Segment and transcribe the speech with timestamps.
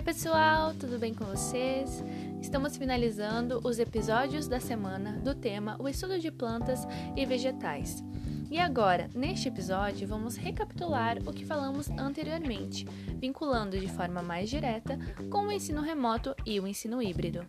[0.00, 2.02] pessoal, tudo bem com vocês?
[2.40, 8.02] Estamos finalizando os episódios da semana do tema O estudo de plantas e vegetais.
[8.50, 12.86] E agora, neste episódio, vamos recapitular o que falamos anteriormente,
[13.18, 14.98] vinculando de forma mais direta
[15.30, 17.44] com o ensino remoto e o ensino híbrido.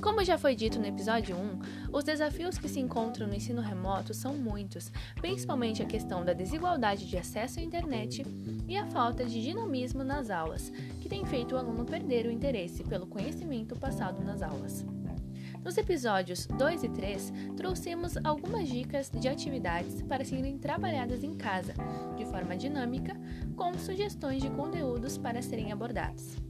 [0.00, 4.14] Como já foi dito no episódio 1, os desafios que se encontram no ensino remoto
[4.14, 8.24] são muitos, principalmente a questão da desigualdade de acesso à internet
[8.68, 12.84] e a falta de dinamismo nas aulas, que tem feito o aluno perder o interesse
[12.84, 14.84] pelo conhecimento passado nas aulas.
[15.64, 21.74] Nos episódios 2 e 3, trouxemos algumas dicas de atividades para serem trabalhadas em casa,
[22.16, 23.16] de forma dinâmica,
[23.56, 26.47] com sugestões de conteúdos para serem abordados.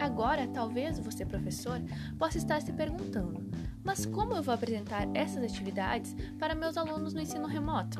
[0.00, 1.80] Agora, talvez você, professor,
[2.18, 3.40] possa estar se perguntando:
[3.82, 7.98] mas como eu vou apresentar essas atividades para meus alunos no ensino remoto?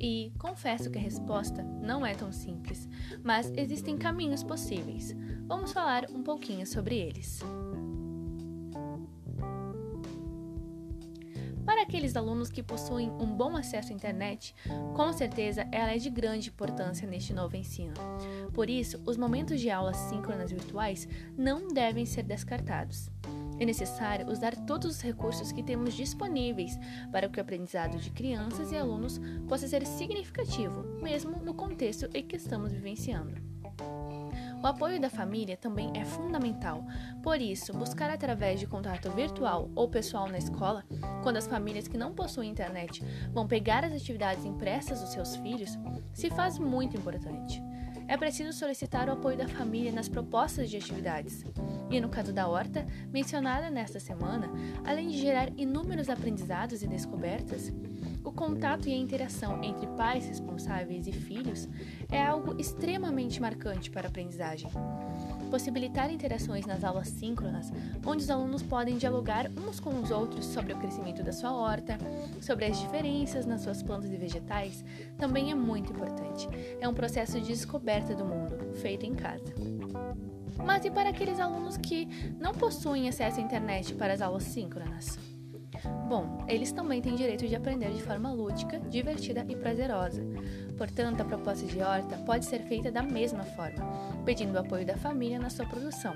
[0.00, 2.88] E confesso que a resposta não é tão simples,
[3.22, 5.14] mas existem caminhos possíveis.
[5.46, 7.40] Vamos falar um pouquinho sobre eles.
[11.74, 14.54] Para aqueles alunos que possuem um bom acesso à internet,
[14.94, 17.94] com certeza ela é de grande importância neste novo ensino.
[18.52, 23.10] Por isso, os momentos de aulas síncronas virtuais não devem ser descartados.
[23.58, 26.78] É necessário usar todos os recursos que temos disponíveis
[27.10, 32.24] para que o aprendizado de crianças e alunos possa ser significativo, mesmo no contexto em
[32.24, 33.53] que estamos vivenciando.
[34.64, 36.82] O apoio da família também é fundamental.
[37.22, 40.82] Por isso, buscar através de contato virtual ou pessoal na escola,
[41.22, 45.78] quando as famílias que não possuem internet vão pegar as atividades impressas dos seus filhos,
[46.14, 47.62] se faz muito importante.
[48.08, 51.44] É preciso solicitar o apoio da família nas propostas de atividades.
[51.90, 54.50] E no caso da horta, mencionada nesta semana,
[54.82, 57.70] além de gerar inúmeros aprendizados e descobertas,
[58.24, 61.68] o contato e a interação entre pais responsáveis e filhos
[62.10, 64.70] é algo extremamente marcante para a aprendizagem.
[65.50, 67.70] Possibilitar interações nas aulas síncronas,
[68.04, 71.98] onde os alunos podem dialogar uns com os outros sobre o crescimento da sua horta,
[72.40, 74.82] sobre as diferenças nas suas plantas e vegetais,
[75.18, 76.48] também é muito importante.
[76.80, 79.54] É um processo de descoberta do mundo, feito em casa.
[80.64, 82.06] Mas e para aqueles alunos que
[82.40, 85.33] não possuem acesso à internet para as aulas síncronas?
[86.08, 90.22] Bom, eles também têm direito de aprender de forma lúdica, divertida e prazerosa.
[90.76, 93.84] Portanto, a proposta de horta pode ser feita da mesma forma,
[94.24, 96.14] pedindo o apoio da família na sua produção,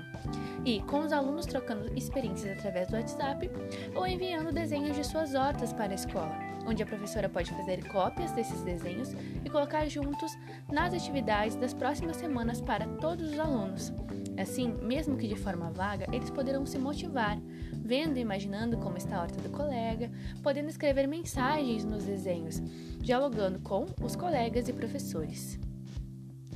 [0.65, 3.49] e com os alunos trocando experiências através do WhatsApp
[3.95, 6.37] ou enviando desenhos de suas hortas para a escola,
[6.67, 9.13] onde a professora pode fazer cópias desses desenhos
[9.43, 10.31] e colocar juntos
[10.71, 13.93] nas atividades das próximas semanas para todos os alunos.
[14.39, 17.37] Assim, mesmo que de forma vaga, eles poderão se motivar,
[17.73, 20.09] vendo e imaginando como está a horta do colega,
[20.41, 22.61] podendo escrever mensagens nos desenhos,
[23.01, 25.59] dialogando com os colegas e professores.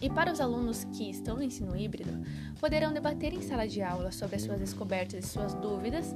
[0.01, 2.11] E para os alunos que estão no ensino híbrido,
[2.57, 6.15] poderão debater em sala de aula sobre as suas descobertas e suas dúvidas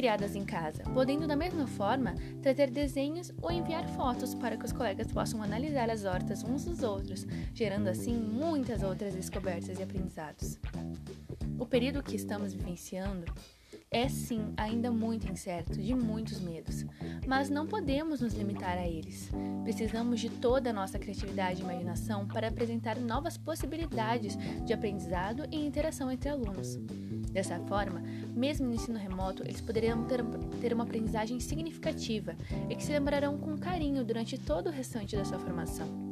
[0.00, 4.72] criadas em casa, podendo da mesma forma trazer desenhos ou enviar fotos para que os
[4.72, 10.58] colegas possam analisar as hortas uns dos outros, gerando assim muitas outras descobertas e aprendizados.
[11.58, 13.30] O período que estamos vivenciando
[13.92, 16.86] é sim ainda muito incerto, de muitos medos,
[17.26, 19.28] mas não podemos nos limitar a eles.
[19.64, 25.66] Precisamos de toda a nossa criatividade e imaginação para apresentar novas possibilidades de aprendizado e
[25.66, 26.76] interação entre alunos.
[27.32, 28.00] Dessa forma,
[28.32, 30.24] mesmo no ensino remoto, eles poderiam ter,
[30.60, 32.36] ter uma aprendizagem significativa
[32.68, 36.09] e que se lembrarão com carinho durante todo o restante da sua formação.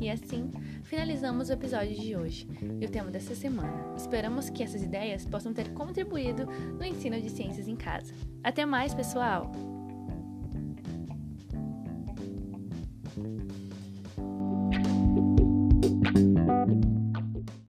[0.00, 0.50] E assim,
[0.82, 2.48] finalizamos o episódio de hoje
[2.80, 3.94] e o tema dessa semana.
[3.96, 8.14] Esperamos que essas ideias possam ter contribuído no ensino de ciências em casa.
[8.42, 9.52] Até mais, pessoal!